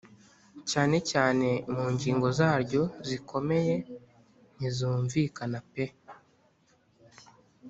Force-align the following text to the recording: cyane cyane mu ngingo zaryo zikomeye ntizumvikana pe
cyane 0.71 0.97
cyane 1.11 1.47
mu 1.73 1.85
ngingo 1.93 2.27
zaryo 2.39 2.83
zikomeye 3.07 3.75
ntizumvikana 4.55 5.59
pe 5.71 5.85